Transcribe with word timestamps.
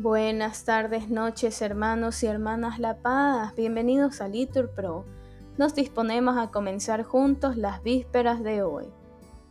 Buenas 0.00 0.64
tardes, 0.64 1.10
noches, 1.10 1.60
hermanos 1.60 2.22
y 2.22 2.26
hermanas 2.26 2.78
La 2.78 2.98
Paz. 2.98 3.52
Bienvenidos 3.56 4.20
a 4.20 4.28
Litur 4.28 4.70
Pro. 4.70 5.04
Nos 5.56 5.74
disponemos 5.74 6.38
a 6.38 6.52
comenzar 6.52 7.02
juntos 7.02 7.56
las 7.56 7.82
vísperas 7.82 8.44
de 8.44 8.62
hoy, 8.62 8.86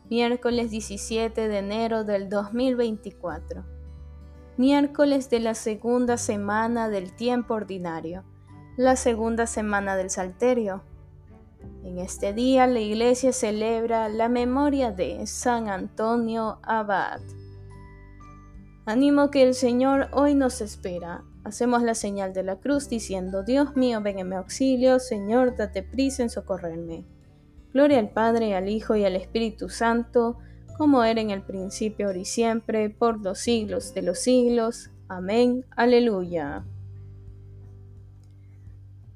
miércoles 0.09 0.71
17 0.71 1.49
de 1.49 1.57
enero 1.57 2.05
del 2.05 2.29
2024, 2.29 3.65
miércoles 4.55 5.29
de 5.29 5.41
la 5.41 5.53
segunda 5.53 6.15
semana 6.15 6.87
del 6.87 7.11
tiempo 7.11 7.53
ordinario, 7.55 8.23
la 8.77 8.95
segunda 8.95 9.47
semana 9.47 9.97
del 9.97 10.09
Salterio. 10.09 10.81
En 11.83 11.99
este 11.99 12.31
día 12.31 12.67
la 12.67 12.79
iglesia 12.79 13.33
celebra 13.33 14.07
la 14.07 14.29
memoria 14.29 14.91
de 14.91 15.27
San 15.27 15.67
Antonio 15.67 16.59
Abad. 16.63 17.19
Ánimo 18.87 19.31
que 19.31 19.43
el 19.43 19.53
Señor 19.53 20.07
hoy 20.13 20.33
nos 20.33 20.61
espera. 20.61 21.25
Hacemos 21.43 21.83
la 21.83 21.93
señal 21.93 22.31
de 22.31 22.43
la 22.43 22.55
cruz 22.55 22.87
diciendo, 22.87 23.43
Dios 23.43 23.75
mío, 23.75 23.99
ven 24.01 24.17
en 24.17 24.29
mi 24.29 24.35
auxilio, 24.37 24.99
Señor, 24.99 25.57
date 25.57 25.83
prisa 25.83 26.23
en 26.23 26.29
socorrerme. 26.29 27.03
Gloria 27.73 27.99
al 27.99 28.11
Padre, 28.11 28.55
al 28.55 28.69
Hijo 28.69 28.95
y 28.95 29.03
al 29.03 29.17
Espíritu 29.17 29.67
Santo, 29.67 30.37
como 30.77 31.03
era 31.03 31.19
en 31.19 31.31
el 31.31 31.41
principio, 31.41 32.07
ahora 32.07 32.19
y 32.19 32.23
siempre, 32.23 32.89
por 32.89 33.19
los 33.19 33.39
siglos 33.39 33.93
de 33.93 34.03
los 34.03 34.19
siglos. 34.19 34.89
Amén. 35.09 35.65
Aleluya. 35.75 36.63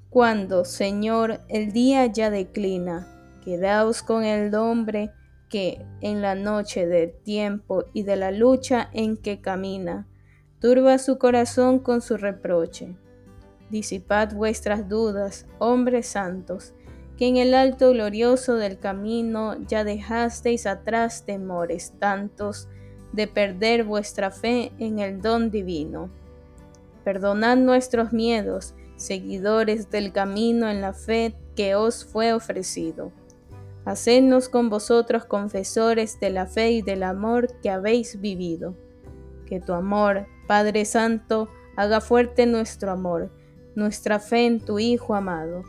Cuando, 0.09 0.66
Señor, 0.66 1.39
el 1.47 1.72
día 1.72 2.08
ya 2.08 2.30
declina, 2.30 3.08
quedaos 3.45 4.03
con 4.03 4.25
el 4.25 4.53
hombre, 4.53 5.13
que 5.51 5.85
en 5.99 6.21
la 6.21 6.33
noche 6.33 6.87
del 6.87 7.11
tiempo 7.11 7.83
y 7.91 8.03
de 8.03 8.15
la 8.15 8.31
lucha 8.31 8.89
en 8.94 9.17
que 9.17 9.41
camina, 9.41 10.08
turba 10.59 10.97
su 10.97 11.17
corazón 11.17 11.80
con 11.80 12.02
su 12.02 12.16
reproche. 12.16 12.95
Disipad 13.69 14.33
vuestras 14.33 14.88
dudas, 14.88 15.45
hombres 15.59 16.08
santos, 16.08 16.73
que 17.17 17.27
en 17.27 17.35
el 17.35 17.53
alto 17.53 17.91
glorioso 17.91 18.55
del 18.55 18.80
camino 18.80 19.58
ya 19.67 19.83
dejasteis 19.83 20.66
atrás 20.66 21.25
temores 21.25 21.93
tantos 21.99 22.69
de 23.11 23.27
perder 23.27 23.83
vuestra 23.83 24.31
fe 24.31 24.71
en 24.80 24.99
el 24.99 25.21
don 25.21 25.52
divino. 25.52 26.09
Perdonad 27.03 27.58
nuestros 27.58 28.13
miedos, 28.13 28.73
seguidores 28.95 29.91
del 29.91 30.13
camino 30.13 30.69
en 30.69 30.80
la 30.80 30.93
fe 30.93 31.36
que 31.58 31.75
os 31.75 32.05
fue 32.05 32.31
ofrecido 32.31 33.11
Hacednos 33.83 34.47
con 34.47 34.69
vosotros 34.69 35.25
confesores 35.25 36.19
de 36.19 36.29
la 36.29 36.45
fe 36.45 36.71
y 36.71 36.81
del 36.81 37.01
amor 37.01 37.47
que 37.61 37.71
habéis 37.71 38.21
vivido. 38.21 38.75
Que 39.45 39.59
tu 39.59 39.73
amor, 39.73 40.27
Padre 40.47 40.85
Santo, 40.85 41.49
haga 41.75 41.99
fuerte 41.99 42.45
nuestro 42.45 42.91
amor, 42.91 43.31
nuestra 43.75 44.19
fe 44.19 44.45
en 44.45 44.59
tu 44.59 44.77
Hijo 44.77 45.15
amado. 45.15 45.63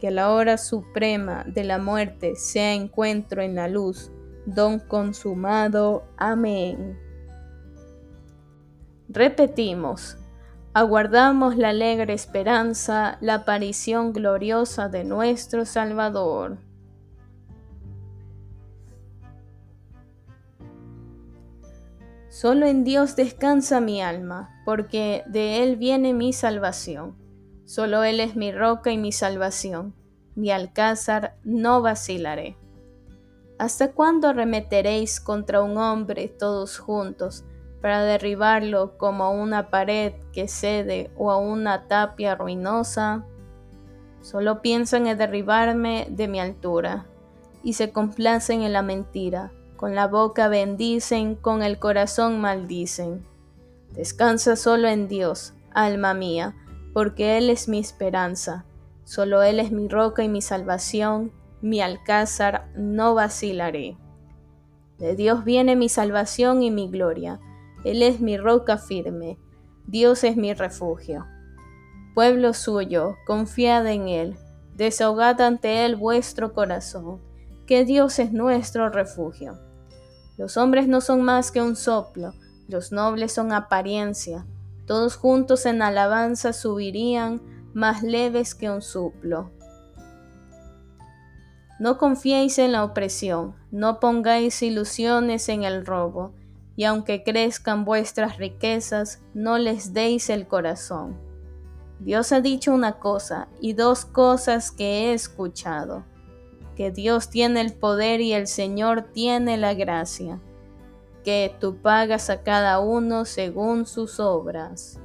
Que 0.00 0.10
la 0.10 0.32
hora 0.32 0.58
suprema 0.58 1.44
de 1.46 1.62
la 1.62 1.78
muerte 1.78 2.34
sea 2.34 2.74
encuentro 2.74 3.42
en 3.42 3.54
la 3.54 3.68
luz, 3.68 4.10
don 4.44 4.80
consumado. 4.80 6.02
Amén. 6.16 6.98
Repetimos, 9.08 10.16
aguardamos 10.74 11.56
la 11.56 11.68
alegre 11.68 12.14
esperanza, 12.14 13.18
la 13.20 13.34
aparición 13.34 14.12
gloriosa 14.12 14.88
de 14.88 15.04
nuestro 15.04 15.64
Salvador. 15.64 16.58
Solo 22.32 22.64
en 22.64 22.82
Dios 22.82 23.14
descansa 23.14 23.82
mi 23.82 24.00
alma, 24.00 24.48
porque 24.64 25.22
de 25.26 25.62
Él 25.62 25.76
viene 25.76 26.14
mi 26.14 26.32
salvación. 26.32 27.14
Solo 27.66 28.04
Él 28.04 28.20
es 28.20 28.36
mi 28.36 28.52
roca 28.52 28.90
y 28.90 28.96
mi 28.96 29.12
salvación. 29.12 29.94
Mi 30.34 30.50
alcázar 30.50 31.36
no 31.44 31.82
vacilaré. 31.82 32.56
¿Hasta 33.58 33.92
cuándo 33.92 34.28
arremeteréis 34.28 35.20
contra 35.20 35.60
un 35.60 35.76
hombre 35.76 36.28
todos 36.28 36.78
juntos 36.78 37.44
para 37.82 38.02
derribarlo 38.02 38.96
como 38.96 39.24
a 39.24 39.28
una 39.28 39.68
pared 39.68 40.14
que 40.32 40.48
cede 40.48 41.10
o 41.18 41.30
a 41.30 41.36
una 41.36 41.86
tapia 41.86 42.34
ruinosa? 42.34 43.26
Solo 44.22 44.62
piensan 44.62 45.06
en 45.06 45.18
derribarme 45.18 46.06
de 46.08 46.28
mi 46.28 46.40
altura 46.40 47.04
y 47.62 47.74
se 47.74 47.92
complacen 47.92 48.62
en 48.62 48.72
la 48.72 48.80
mentira 48.80 49.52
con 49.82 49.96
la 49.96 50.06
boca 50.06 50.46
bendicen, 50.46 51.34
con 51.34 51.64
el 51.64 51.80
corazón 51.80 52.40
maldicen. 52.40 53.26
Descansa 53.90 54.54
solo 54.54 54.86
en 54.86 55.08
Dios, 55.08 55.54
alma 55.74 56.14
mía, 56.14 56.54
porque 56.94 57.36
Él 57.36 57.50
es 57.50 57.66
mi 57.66 57.80
esperanza. 57.80 58.64
Solo 59.02 59.42
Él 59.42 59.58
es 59.58 59.72
mi 59.72 59.88
roca 59.88 60.22
y 60.22 60.28
mi 60.28 60.40
salvación, 60.40 61.32
mi 61.62 61.80
alcázar 61.80 62.68
no 62.76 63.16
vacilaré. 63.16 63.96
De 64.98 65.16
Dios 65.16 65.44
viene 65.44 65.74
mi 65.74 65.88
salvación 65.88 66.62
y 66.62 66.70
mi 66.70 66.88
gloria. 66.88 67.40
Él 67.82 68.02
es 68.02 68.20
mi 68.20 68.36
roca 68.36 68.78
firme. 68.78 69.36
Dios 69.88 70.22
es 70.22 70.36
mi 70.36 70.54
refugio. 70.54 71.26
Pueblo 72.14 72.54
suyo, 72.54 73.16
confiad 73.26 73.84
en 73.88 74.06
Él. 74.06 74.36
Desahogad 74.76 75.40
ante 75.40 75.84
Él 75.84 75.96
vuestro 75.96 76.52
corazón, 76.52 77.20
que 77.66 77.84
Dios 77.84 78.20
es 78.20 78.32
nuestro 78.32 78.88
refugio. 78.88 79.58
Los 80.42 80.56
hombres 80.56 80.88
no 80.88 81.00
son 81.00 81.22
más 81.22 81.52
que 81.52 81.62
un 81.62 81.76
soplo, 81.76 82.34
los 82.66 82.90
nobles 82.90 83.30
son 83.30 83.52
apariencia, 83.52 84.44
todos 84.88 85.14
juntos 85.14 85.66
en 85.66 85.82
alabanza 85.82 86.52
subirían 86.52 87.40
más 87.74 88.02
leves 88.02 88.56
que 88.56 88.68
un 88.68 88.82
suplo. 88.82 89.52
No 91.78 91.96
confiéis 91.96 92.58
en 92.58 92.72
la 92.72 92.82
opresión, 92.82 93.54
no 93.70 94.00
pongáis 94.00 94.60
ilusiones 94.64 95.48
en 95.48 95.62
el 95.62 95.86
robo, 95.86 96.34
y 96.74 96.86
aunque 96.86 97.22
crezcan 97.22 97.84
vuestras 97.84 98.36
riquezas, 98.38 99.22
no 99.34 99.58
les 99.58 99.92
deis 99.92 100.28
el 100.28 100.48
corazón. 100.48 101.20
Dios 102.00 102.32
ha 102.32 102.40
dicho 102.40 102.74
una 102.74 102.98
cosa 102.98 103.46
y 103.60 103.74
dos 103.74 104.04
cosas 104.04 104.72
que 104.72 105.04
he 105.04 105.12
escuchado 105.12 106.04
que 106.76 106.90
Dios 106.90 107.30
tiene 107.30 107.60
el 107.60 107.72
poder 107.72 108.20
y 108.20 108.32
el 108.32 108.46
Señor 108.46 109.02
tiene 109.12 109.56
la 109.56 109.74
gracia, 109.74 110.40
que 111.24 111.54
tú 111.60 111.76
pagas 111.76 112.30
a 112.30 112.42
cada 112.42 112.80
uno 112.80 113.24
según 113.24 113.86
sus 113.86 114.20
obras. 114.20 114.98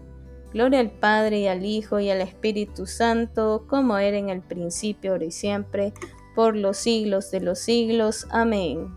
Gloria 0.54 0.80
al 0.80 0.92
Padre 0.92 1.40
y 1.42 1.48
al 1.48 1.66
Hijo 1.66 2.00
y 2.00 2.10
al 2.10 2.22
Espíritu 2.22 2.86
Santo, 2.86 3.66
como 3.68 3.98
era 3.98 4.18
en 4.18 4.30
el 4.30 4.42
principio, 4.42 5.12
ahora 5.12 5.26
y 5.26 5.32
siempre, 5.32 5.94
por 6.36 6.56
los 6.56 6.78
siglos 6.78 7.32
de 7.32 7.42
los 7.42 7.60
siglos. 7.60 8.28
Amén. 8.32 8.96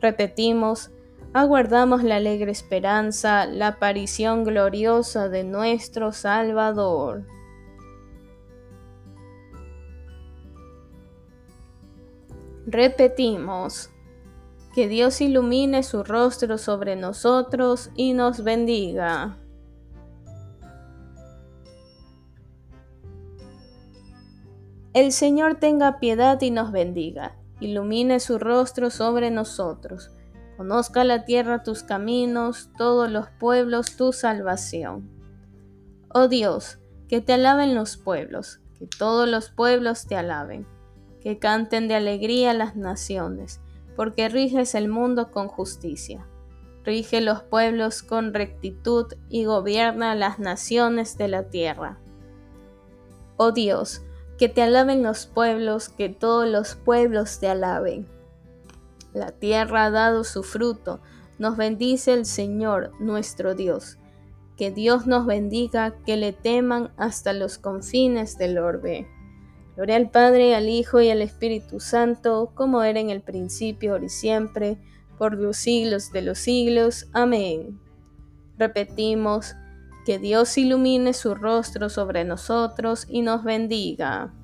Repetimos, 0.00 0.90
aguardamos 1.32 2.04
la 2.04 2.16
alegre 2.16 2.52
esperanza, 2.52 3.46
la 3.46 3.68
aparición 3.68 4.44
gloriosa 4.44 5.28
de 5.28 5.44
nuestro 5.44 6.12
Salvador. 6.12 7.24
Repetimos, 12.70 13.88
que 14.74 14.88
Dios 14.88 15.22
ilumine 15.22 15.82
su 15.82 16.04
rostro 16.04 16.58
sobre 16.58 16.96
nosotros 16.96 17.90
y 17.94 18.12
nos 18.12 18.44
bendiga. 18.44 19.38
El 24.92 25.12
Señor 25.12 25.54
tenga 25.54 25.98
piedad 25.98 26.38
y 26.42 26.50
nos 26.50 26.70
bendiga, 26.70 27.38
ilumine 27.58 28.20
su 28.20 28.38
rostro 28.38 28.90
sobre 28.90 29.30
nosotros, 29.30 30.10
conozca 30.58 31.04
la 31.04 31.24
tierra 31.24 31.62
tus 31.62 31.82
caminos, 31.82 32.68
todos 32.76 33.10
los 33.10 33.30
pueblos 33.40 33.96
tu 33.96 34.12
salvación. 34.12 35.08
Oh 36.10 36.28
Dios, 36.28 36.80
que 37.08 37.22
te 37.22 37.32
alaben 37.32 37.74
los 37.74 37.96
pueblos, 37.96 38.60
que 38.78 38.86
todos 38.86 39.26
los 39.26 39.48
pueblos 39.48 40.06
te 40.06 40.16
alaben 40.16 40.66
que 41.28 41.38
canten 41.38 41.88
de 41.88 41.94
alegría 41.94 42.54
las 42.54 42.74
naciones, 42.74 43.60
porque 43.96 44.30
riges 44.30 44.74
el 44.74 44.88
mundo 44.88 45.30
con 45.30 45.46
justicia. 45.46 46.26
Rige 46.84 47.20
los 47.20 47.42
pueblos 47.42 48.02
con 48.02 48.32
rectitud 48.32 49.12
y 49.28 49.44
gobierna 49.44 50.14
las 50.14 50.38
naciones 50.38 51.18
de 51.18 51.28
la 51.28 51.50
tierra. 51.50 51.98
Oh 53.36 53.52
Dios, 53.52 54.00
que 54.38 54.48
te 54.48 54.62
alaben 54.62 55.02
los 55.02 55.26
pueblos, 55.26 55.90
que 55.90 56.08
todos 56.08 56.48
los 56.48 56.76
pueblos 56.76 57.40
te 57.40 57.48
alaben. 57.48 58.08
La 59.12 59.30
tierra 59.30 59.84
ha 59.84 59.90
dado 59.90 60.24
su 60.24 60.42
fruto, 60.42 61.02
nos 61.38 61.58
bendice 61.58 62.14
el 62.14 62.24
Señor 62.24 62.92
nuestro 63.00 63.54
Dios. 63.54 63.98
Que 64.56 64.70
Dios 64.70 65.06
nos 65.06 65.26
bendiga, 65.26 65.94
que 66.06 66.16
le 66.16 66.32
teman 66.32 66.90
hasta 66.96 67.34
los 67.34 67.58
confines 67.58 68.38
del 68.38 68.56
orbe. 68.56 69.06
Gloria 69.78 69.94
al 69.94 70.10
Padre, 70.10 70.56
al 70.56 70.68
Hijo 70.68 71.00
y 71.00 71.08
al 71.08 71.22
Espíritu 71.22 71.78
Santo, 71.78 72.50
como 72.56 72.82
era 72.82 72.98
en 72.98 73.10
el 73.10 73.20
principio, 73.20 73.92
ahora 73.92 74.06
y 74.06 74.08
siempre, 74.08 74.76
por 75.18 75.38
los 75.38 75.56
siglos 75.56 76.10
de 76.10 76.22
los 76.22 76.38
siglos. 76.38 77.06
Amén. 77.12 77.78
Repetimos, 78.56 79.54
Que 80.04 80.18
Dios 80.18 80.58
ilumine 80.58 81.12
su 81.12 81.36
rostro 81.36 81.90
sobre 81.90 82.24
nosotros 82.24 83.06
y 83.08 83.22
nos 83.22 83.44
bendiga. 83.44 84.34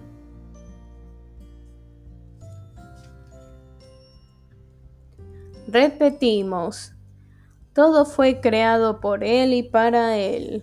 Repetimos, 5.66 6.92
todo 7.72 8.04
fue 8.04 8.40
creado 8.40 9.00
por 9.00 9.24
Él 9.24 9.52
y 9.52 9.64
para 9.64 10.16
Él. 10.16 10.62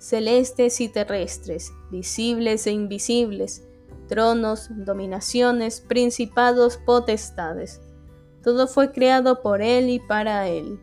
celestes 0.00 0.80
y 0.80 0.88
terrestres, 0.88 1.72
visibles 1.92 2.66
e 2.66 2.72
invisibles, 2.72 3.64
tronos, 4.08 4.66
dominaciones, 4.70 5.80
principados, 5.80 6.76
potestades 6.78 7.80
todo 8.42 8.66
fue 8.66 8.90
creado 8.90 9.42
por 9.42 9.60
Él 9.60 9.90
y 9.90 9.98
para 9.98 10.48
Él. 10.48 10.80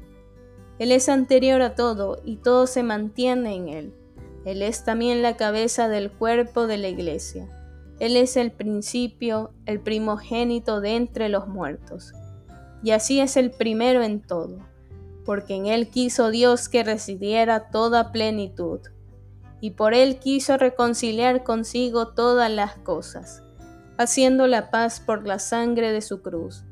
Él 0.77 0.91
es 0.91 1.09
anterior 1.09 1.61
a 1.61 1.73
todo 1.73 2.21
y 2.23 2.37
todo 2.37 2.67
se 2.67 2.83
mantiene 2.83 3.55
en 3.55 3.69
Él. 3.69 3.93
Él 4.45 4.61
es 4.61 4.83
también 4.83 5.21
la 5.21 5.37
cabeza 5.37 5.89
del 5.89 6.11
cuerpo 6.11 6.67
de 6.67 6.77
la 6.77 6.87
iglesia. 6.87 7.49
Él 7.99 8.15
es 8.15 8.37
el 8.37 8.51
principio, 8.51 9.51
el 9.65 9.79
primogénito 9.79 10.81
de 10.81 10.95
entre 10.95 11.29
los 11.29 11.47
muertos. 11.47 12.13
Y 12.83 12.91
así 12.91 13.19
es 13.19 13.37
el 13.37 13.49
primero 13.49 14.03
en 14.03 14.21
todo, 14.21 14.59
porque 15.25 15.55
en 15.55 15.65
Él 15.65 15.89
quiso 15.89 16.29
Dios 16.29 16.69
que 16.69 16.83
residiera 16.83 17.71
toda 17.71 18.11
plenitud, 18.11 18.81
y 19.61 19.71
por 19.71 19.93
Él 19.93 20.19
quiso 20.19 20.57
reconciliar 20.57 21.43
consigo 21.43 22.09
todas 22.09 22.51
las 22.51 22.75
cosas, 22.75 23.43
haciendo 23.97 24.47
la 24.47 24.69
paz 24.69 24.99
por 24.99 25.27
la 25.27 25.39
sangre 25.39 25.91
de 25.91 26.01
su 26.01 26.21
cruz 26.21 26.63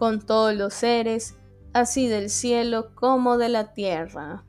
con 0.00 0.24
todos 0.24 0.54
los 0.54 0.72
seres, 0.72 1.36
así 1.74 2.08
del 2.08 2.30
cielo 2.30 2.94
como 2.94 3.36
de 3.36 3.50
la 3.50 3.74
tierra. 3.74 4.46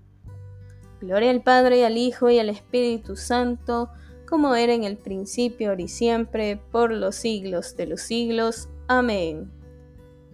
Gloria 1.01 1.29
al 1.29 1.43
Padre 1.43 1.79
y 1.79 1.83
al 1.83 1.97
Hijo 1.97 2.29
y 2.29 2.39
al 2.39 2.47
Espíritu 2.47 3.17
Santo, 3.17 3.89
como 4.29 4.55
era 4.55 4.73
en 4.73 4.85
el 4.85 4.95
principio, 4.95 5.71
ahora 5.71 5.81
y 5.81 5.89
siempre, 5.89 6.55
por 6.71 6.93
los 6.93 7.17
siglos 7.17 7.75
de 7.75 7.85
los 7.85 7.99
siglos. 7.99 8.69
Amén. 8.87 9.51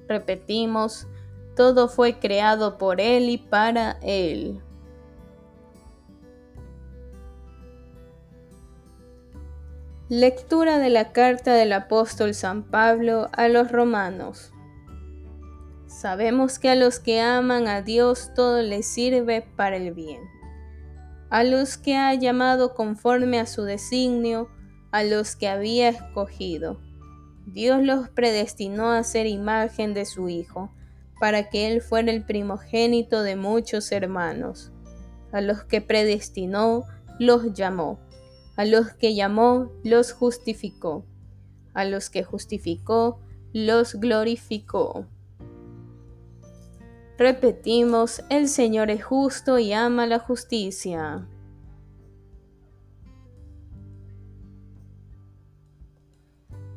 Repetimos, 0.07 1.07
todo 1.55 1.87
fue 1.87 2.19
creado 2.19 2.77
por 2.77 3.01
Él 3.01 3.27
y 3.29 3.39
para 3.39 3.97
Él. 4.03 4.61
Lectura 10.09 10.79
de 10.79 10.89
la 10.89 11.11
carta 11.11 11.53
del 11.53 11.73
apóstol 11.73 12.33
San 12.33 12.63
Pablo 12.63 13.27
a 13.33 13.49
los 13.49 13.69
romanos. 13.73 14.53
Sabemos 15.85 16.59
que 16.59 16.69
a 16.69 16.75
los 16.75 17.01
que 17.01 17.19
aman 17.19 17.67
a 17.67 17.81
Dios 17.81 18.31
todo 18.33 18.61
les 18.61 18.87
sirve 18.87 19.45
para 19.57 19.75
el 19.75 19.93
bien. 19.93 20.21
A 21.29 21.43
los 21.43 21.77
que 21.77 21.97
ha 21.97 22.13
llamado 22.13 22.73
conforme 22.73 23.37
a 23.37 23.45
su 23.45 23.63
designio, 23.63 24.47
a 24.91 25.03
los 25.03 25.35
que 25.35 25.49
había 25.49 25.89
escogido. 25.89 26.79
Dios 27.45 27.83
los 27.83 28.07
predestinó 28.07 28.93
a 28.93 29.03
ser 29.03 29.27
imagen 29.27 29.93
de 29.93 30.05
su 30.05 30.29
Hijo, 30.29 30.71
para 31.19 31.49
que 31.49 31.67
Él 31.67 31.81
fuera 31.81 32.13
el 32.13 32.23
primogénito 32.23 33.23
de 33.23 33.35
muchos 33.35 33.91
hermanos. 33.91 34.71
A 35.33 35.41
los 35.41 35.65
que 35.65 35.81
predestinó, 35.81 36.85
los 37.19 37.51
llamó. 37.51 38.06
A 38.57 38.65
los 38.65 38.91
que 38.93 39.13
llamó, 39.13 39.71
los 39.83 40.11
justificó. 40.11 41.05
A 41.73 41.85
los 41.85 42.09
que 42.09 42.23
justificó, 42.23 43.19
los 43.53 43.95
glorificó. 43.95 45.05
Repetimos, 47.19 48.23
el 48.29 48.49
Señor 48.49 48.89
es 48.89 49.03
justo 49.03 49.59
y 49.59 49.73
ama 49.73 50.07
la 50.07 50.17
justicia. 50.17 51.27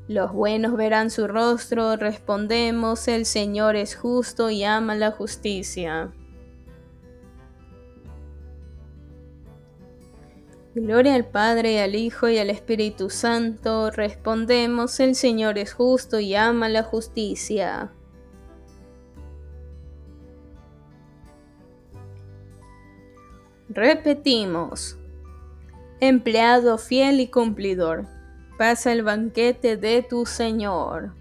Los 0.06 0.32
buenos 0.32 0.76
verán 0.76 1.10
su 1.10 1.28
rostro, 1.28 1.96
respondemos, 1.96 3.08
el 3.08 3.24
Señor 3.24 3.76
es 3.76 3.94
justo 3.96 4.50
y 4.50 4.64
ama 4.64 4.96
la 4.96 5.12
justicia. 5.12 6.12
Gloria 10.82 11.14
al 11.14 11.26
Padre, 11.26 11.82
al 11.82 11.94
Hijo 11.94 12.30
y 12.30 12.38
al 12.38 12.48
Espíritu 12.48 13.10
Santo, 13.10 13.90
respondemos, 13.90 14.98
el 15.00 15.14
Señor 15.14 15.58
es 15.58 15.74
justo 15.74 16.18
y 16.18 16.34
ama 16.34 16.70
la 16.70 16.82
justicia. 16.82 17.92
Repetimos. 23.68 24.98
Empleado 26.00 26.78
fiel 26.78 27.20
y 27.20 27.28
cumplidor, 27.28 28.06
pasa 28.56 28.90
el 28.92 29.02
banquete 29.02 29.76
de 29.76 30.02
tu 30.02 30.24
Señor. 30.24 31.12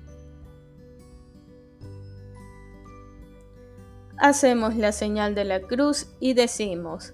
Hacemos 4.18 4.78
la 4.78 4.94
señal 4.94 5.36
de 5.36 5.44
la 5.44 5.60
cruz 5.60 6.08
y 6.22 6.34
decimos, 6.34 7.14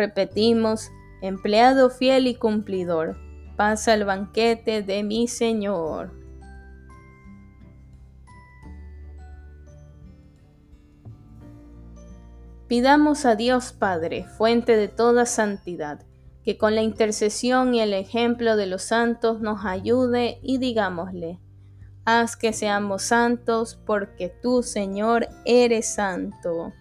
Repetimos, 0.00 0.90
empleado 1.20 1.90
fiel 1.90 2.26
y 2.26 2.34
cumplidor, 2.34 3.18
pasa 3.58 3.92
el 3.92 4.06
banquete 4.06 4.80
de 4.80 5.02
mi 5.02 5.28
Señor. 5.28 6.14
Pidamos 12.66 13.26
a 13.26 13.36
Dios 13.36 13.74
Padre, 13.74 14.24
fuente 14.24 14.74
de 14.74 14.88
toda 14.88 15.26
santidad, 15.26 16.06
que 16.42 16.56
con 16.56 16.74
la 16.74 16.80
intercesión 16.80 17.74
y 17.74 17.82
el 17.82 17.92
ejemplo 17.92 18.56
de 18.56 18.68
los 18.68 18.84
santos 18.84 19.42
nos 19.42 19.66
ayude 19.66 20.38
y 20.42 20.56
digámosle, 20.56 21.40
haz 22.06 22.38
que 22.38 22.54
seamos 22.54 23.02
santos 23.02 23.78
porque 23.84 24.30
tú, 24.30 24.62
Señor, 24.62 25.28
eres 25.44 25.92
santo. 25.92 26.72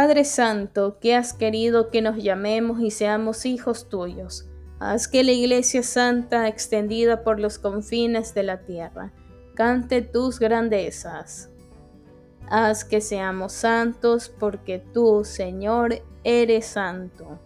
Padre 0.00 0.24
Santo, 0.24 0.98
que 0.98 1.14
has 1.14 1.34
querido 1.34 1.90
que 1.90 2.00
nos 2.00 2.16
llamemos 2.16 2.80
y 2.80 2.90
seamos 2.90 3.44
hijos 3.44 3.90
tuyos, 3.90 4.48
Haz 4.78 5.08
que 5.08 5.22
la 5.22 5.32
Iglesia 5.32 5.82
Santa, 5.82 6.48
extendida 6.48 7.22
por 7.22 7.38
los 7.38 7.58
confines 7.58 8.32
de 8.32 8.42
la 8.42 8.64
tierra, 8.64 9.12
cante 9.54 10.00
tus 10.00 10.38
grandezas. 10.38 11.50
Haz 12.48 12.82
que 12.82 13.02
seamos 13.02 13.52
santos 13.52 14.34
porque 14.40 14.78
tú, 14.78 15.22
Señor, 15.22 16.02
eres 16.24 16.64
santo. 16.64 17.38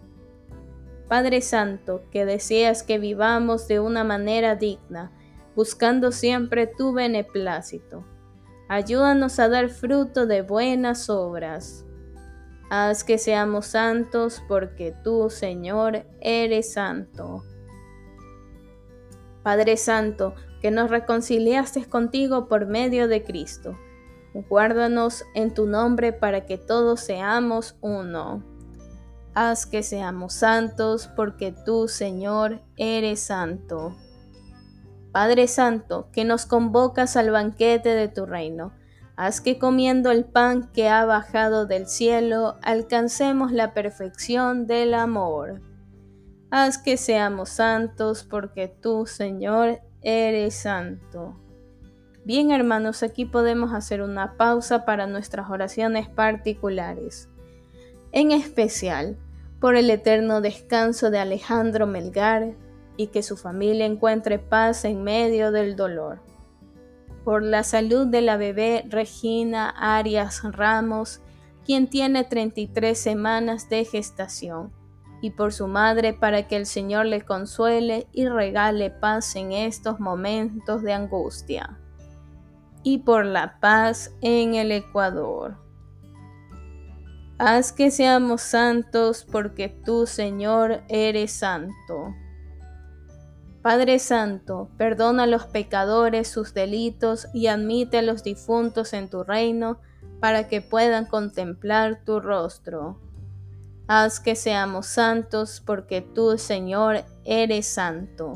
Padre 1.08 1.40
Santo, 1.40 2.04
que 2.12 2.24
deseas 2.24 2.84
que 2.84 3.00
vivamos 3.00 3.66
de 3.66 3.80
una 3.80 4.04
manera 4.04 4.54
digna, 4.54 5.10
buscando 5.56 6.12
siempre 6.12 6.68
tu 6.68 6.92
beneplácito. 6.92 8.04
Ayúdanos 8.68 9.40
a 9.40 9.48
dar 9.48 9.70
fruto 9.70 10.26
de 10.26 10.42
buenas 10.42 11.10
obras. 11.10 11.84
Haz 12.76 13.04
que 13.04 13.18
seamos 13.18 13.66
santos 13.66 14.42
porque 14.48 14.92
tú, 15.04 15.30
Señor, 15.30 16.04
eres 16.20 16.72
santo. 16.72 17.44
Padre 19.44 19.76
Santo, 19.76 20.34
que 20.60 20.72
nos 20.72 20.90
reconciliaste 20.90 21.86
contigo 21.86 22.48
por 22.48 22.66
medio 22.66 23.06
de 23.06 23.22
Cristo, 23.22 23.78
guárdanos 24.50 25.22
en 25.36 25.54
tu 25.54 25.66
nombre 25.66 26.12
para 26.12 26.46
que 26.46 26.58
todos 26.58 26.98
seamos 26.98 27.76
uno. 27.80 28.42
Haz 29.34 29.66
que 29.66 29.84
seamos 29.84 30.32
santos 30.32 31.08
porque 31.14 31.54
tú, 31.64 31.86
Señor, 31.86 32.60
eres 32.76 33.20
santo. 33.20 33.94
Padre 35.12 35.46
Santo, 35.46 36.08
que 36.10 36.24
nos 36.24 36.44
convocas 36.44 37.16
al 37.16 37.30
banquete 37.30 37.90
de 37.90 38.08
tu 38.08 38.26
reino, 38.26 38.72
haz 39.16 39.40
que 39.40 39.58
comiendo 39.58 40.10
el 40.10 40.24
pan 40.24 40.70
que 40.72 40.88
ha 40.88 41.04
bajado 41.04 41.66
del 41.66 41.86
cielo 41.86 42.56
alcancemos 42.62 43.52
la 43.52 43.74
perfección 43.74 44.66
del 44.66 44.94
amor. 44.94 45.60
Haz 46.50 46.78
que 46.78 46.96
seamos 46.96 47.48
santos 47.50 48.24
porque 48.24 48.68
tú, 48.68 49.06
Señor, 49.06 49.80
eres 50.02 50.54
santo. 50.54 51.40
Bien 52.24 52.50
hermanos, 52.50 53.02
aquí 53.02 53.24
podemos 53.24 53.72
hacer 53.74 54.02
una 54.02 54.36
pausa 54.36 54.84
para 54.84 55.06
nuestras 55.06 55.50
oraciones 55.50 56.08
particulares. 56.08 57.28
En 58.12 58.30
especial, 58.30 59.18
por 59.60 59.76
el 59.76 59.90
eterno 59.90 60.40
descanso 60.40 61.10
de 61.10 61.18
Alejandro 61.18 61.86
Melgar, 61.86 62.54
y 62.96 63.08
que 63.08 63.22
su 63.22 63.36
familia 63.36 63.86
encuentre 63.86 64.38
paz 64.38 64.84
en 64.84 65.02
medio 65.02 65.52
del 65.52 65.76
dolor. 65.76 66.20
Por 67.24 67.42
la 67.42 67.64
salud 67.64 68.06
de 68.06 68.20
la 68.20 68.36
bebé 68.36 68.84
Regina 68.88 69.70
Arias 69.70 70.42
Ramos, 70.44 71.22
quien 71.64 71.88
tiene 71.88 72.24
33 72.24 72.98
semanas 72.98 73.68
de 73.70 73.86
gestación, 73.86 74.72
y 75.22 75.30
por 75.30 75.54
su 75.54 75.66
madre 75.66 76.12
para 76.12 76.46
que 76.46 76.56
el 76.56 76.66
Señor 76.66 77.06
le 77.06 77.22
consuele 77.22 78.06
y 78.12 78.28
regale 78.28 78.90
paz 78.90 79.36
en 79.36 79.52
estos 79.52 79.98
momentos 79.98 80.82
de 80.82 80.92
angustia. 80.92 81.78
Y 82.82 82.98
por 82.98 83.24
la 83.24 83.58
paz 83.58 84.14
en 84.20 84.54
el 84.54 84.70
Ecuador. 84.70 85.56
Haz 87.38 87.72
que 87.72 87.90
seamos 87.90 88.42
santos 88.42 89.26
porque 89.30 89.70
tú, 89.70 90.06
Señor, 90.06 90.82
eres 90.88 91.32
santo. 91.32 92.14
Padre 93.64 93.98
Santo, 93.98 94.68
perdona 94.76 95.22
a 95.22 95.26
los 95.26 95.46
pecadores 95.46 96.28
sus 96.28 96.52
delitos 96.52 97.28
y 97.32 97.46
admite 97.46 97.96
a 97.96 98.02
los 98.02 98.22
difuntos 98.22 98.92
en 98.92 99.08
tu 99.08 99.24
reino 99.24 99.78
para 100.20 100.48
que 100.48 100.60
puedan 100.60 101.06
contemplar 101.06 102.04
tu 102.04 102.20
rostro. 102.20 103.00
Haz 103.88 104.20
que 104.20 104.36
seamos 104.36 104.84
santos 104.84 105.62
porque 105.64 106.02
tú, 106.02 106.36
Señor, 106.36 107.04
eres 107.24 107.66
santo. 107.66 108.34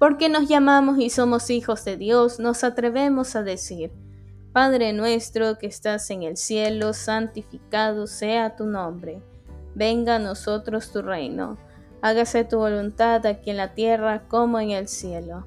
Porque 0.00 0.28
nos 0.28 0.48
llamamos 0.48 0.98
y 0.98 1.08
somos 1.08 1.50
hijos 1.50 1.84
de 1.84 1.96
Dios, 1.96 2.40
nos 2.40 2.64
atrevemos 2.64 3.36
a 3.36 3.44
decir, 3.44 3.92
Padre 4.52 4.92
nuestro 4.92 5.56
que 5.56 5.68
estás 5.68 6.10
en 6.10 6.24
el 6.24 6.36
cielo, 6.36 6.94
santificado 6.94 8.08
sea 8.08 8.56
tu 8.56 8.66
nombre. 8.66 9.22
Venga 9.76 10.16
a 10.16 10.18
nosotros 10.18 10.90
tu 10.90 11.00
reino 11.00 11.69
hágase 12.02 12.44
tu 12.44 12.58
voluntad 12.58 13.24
aquí 13.26 13.50
en 13.50 13.56
la 13.56 13.74
tierra 13.74 14.22
como 14.28 14.58
en 14.60 14.70
el 14.70 14.88
cielo. 14.88 15.46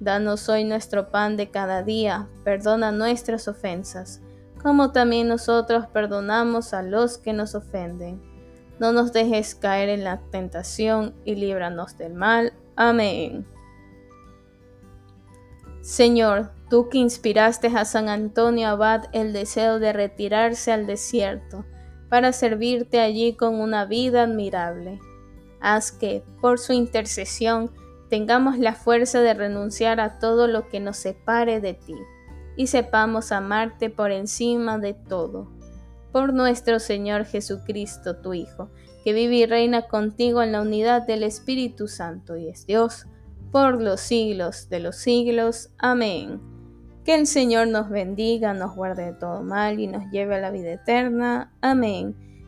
Danos 0.00 0.48
hoy 0.48 0.64
nuestro 0.64 1.10
pan 1.10 1.36
de 1.36 1.50
cada 1.50 1.82
día, 1.82 2.28
perdona 2.44 2.92
nuestras 2.92 3.48
ofensas, 3.48 4.20
como 4.62 4.92
también 4.92 5.28
nosotros 5.28 5.86
perdonamos 5.88 6.72
a 6.72 6.82
los 6.82 7.18
que 7.18 7.32
nos 7.32 7.54
ofenden. 7.54 8.22
No 8.78 8.92
nos 8.92 9.12
dejes 9.12 9.56
caer 9.56 9.88
en 9.88 10.04
la 10.04 10.20
tentación 10.30 11.14
y 11.24 11.34
líbranos 11.34 11.98
del 11.98 12.14
mal. 12.14 12.52
Amén. 12.76 13.44
Señor, 15.80 16.52
tú 16.70 16.88
que 16.88 16.98
inspiraste 16.98 17.68
a 17.68 17.84
San 17.84 18.08
Antonio 18.08 18.68
Abad 18.68 19.06
el 19.12 19.32
deseo 19.32 19.80
de 19.80 19.92
retirarse 19.92 20.70
al 20.70 20.86
desierto, 20.86 21.64
para 22.08 22.32
servirte 22.32 23.00
allí 23.00 23.34
con 23.34 23.56
una 23.56 23.84
vida 23.84 24.22
admirable 24.22 25.00
Haz 25.60 25.92
que, 25.92 26.22
por 26.40 26.58
su 26.58 26.72
intercesión, 26.72 27.70
tengamos 28.08 28.58
la 28.58 28.74
fuerza 28.74 29.20
de 29.20 29.34
renunciar 29.34 30.00
a 30.00 30.18
todo 30.18 30.46
lo 30.46 30.68
que 30.68 30.80
nos 30.80 30.96
separe 30.96 31.60
de 31.60 31.74
ti, 31.74 31.96
y 32.56 32.66
sepamos 32.66 33.32
amarte 33.32 33.90
por 33.90 34.10
encima 34.10 34.78
de 34.78 34.94
todo. 34.94 35.50
Por 36.12 36.32
nuestro 36.32 36.80
Señor 36.80 37.24
Jesucristo, 37.24 38.16
tu 38.16 38.34
Hijo, 38.34 38.70
que 39.04 39.12
vive 39.12 39.36
y 39.36 39.46
reina 39.46 39.82
contigo 39.82 40.42
en 40.42 40.52
la 40.52 40.62
unidad 40.62 41.06
del 41.06 41.22
Espíritu 41.22 41.86
Santo 41.86 42.36
y 42.36 42.48
es 42.48 42.66
Dios, 42.66 43.06
por 43.52 43.80
los 43.80 44.00
siglos 44.00 44.68
de 44.68 44.80
los 44.80 44.96
siglos. 44.96 45.70
Amén. 45.78 46.40
Que 47.04 47.14
el 47.14 47.26
Señor 47.26 47.68
nos 47.68 47.88
bendiga, 47.88 48.52
nos 48.54 48.74
guarde 48.74 49.06
de 49.06 49.12
todo 49.12 49.42
mal 49.42 49.80
y 49.80 49.86
nos 49.86 50.10
lleve 50.10 50.34
a 50.34 50.40
la 50.40 50.50
vida 50.50 50.72
eterna. 50.72 51.52
Amén. 51.60 52.27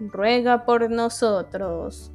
ruega 0.00 0.64
por 0.64 0.90
nosotros. 0.90 2.12